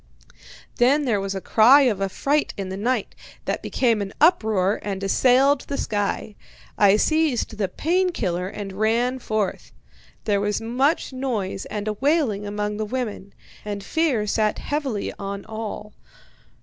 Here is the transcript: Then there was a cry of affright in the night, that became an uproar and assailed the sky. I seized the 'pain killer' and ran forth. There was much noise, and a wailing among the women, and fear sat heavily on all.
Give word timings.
Then 0.77 1.05
there 1.05 1.19
was 1.21 1.35
a 1.35 1.39
cry 1.41 1.81
of 1.81 2.01
affright 2.01 2.55
in 2.57 2.69
the 2.69 2.75
night, 2.75 3.13
that 3.45 3.61
became 3.61 4.01
an 4.01 4.13
uproar 4.19 4.79
and 4.81 5.03
assailed 5.03 5.61
the 5.67 5.77
sky. 5.77 6.33
I 6.75 6.97
seized 6.97 7.59
the 7.59 7.67
'pain 7.67 8.09
killer' 8.09 8.47
and 8.47 8.73
ran 8.73 9.19
forth. 9.19 9.71
There 10.25 10.41
was 10.41 10.59
much 10.59 11.13
noise, 11.13 11.67
and 11.67 11.87
a 11.87 11.93
wailing 11.93 12.47
among 12.47 12.77
the 12.77 12.85
women, 12.85 13.35
and 13.63 13.83
fear 13.83 14.25
sat 14.25 14.57
heavily 14.57 15.13
on 15.19 15.45
all. 15.45 15.93